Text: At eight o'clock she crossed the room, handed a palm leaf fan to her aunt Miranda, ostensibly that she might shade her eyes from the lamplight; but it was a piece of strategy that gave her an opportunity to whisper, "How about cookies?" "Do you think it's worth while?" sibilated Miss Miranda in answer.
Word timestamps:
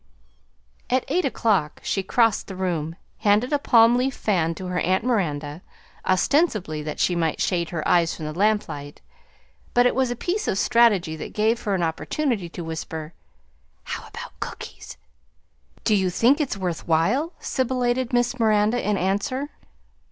At 0.89 1.05
eight 1.09 1.25
o'clock 1.25 1.79
she 1.83 2.01
crossed 2.01 2.47
the 2.47 2.55
room, 2.55 2.95
handed 3.19 3.53
a 3.53 3.59
palm 3.59 3.95
leaf 3.97 4.15
fan 4.15 4.55
to 4.55 4.65
her 4.65 4.79
aunt 4.79 5.03
Miranda, 5.03 5.61
ostensibly 6.07 6.81
that 6.81 6.99
she 6.99 7.15
might 7.15 7.39
shade 7.39 7.69
her 7.69 7.87
eyes 7.87 8.15
from 8.15 8.25
the 8.25 8.33
lamplight; 8.33 8.99
but 9.75 9.85
it 9.85 9.93
was 9.93 10.09
a 10.09 10.15
piece 10.15 10.47
of 10.47 10.57
strategy 10.57 11.15
that 11.17 11.33
gave 11.33 11.61
her 11.65 11.75
an 11.75 11.83
opportunity 11.83 12.49
to 12.49 12.63
whisper, 12.63 13.13
"How 13.83 14.07
about 14.07 14.39
cookies?" 14.39 14.97
"Do 15.83 15.93
you 15.95 16.09
think 16.09 16.41
it's 16.41 16.57
worth 16.57 16.87
while?" 16.87 17.33
sibilated 17.39 18.11
Miss 18.11 18.39
Miranda 18.39 18.81
in 18.83 18.97
answer. 18.97 19.49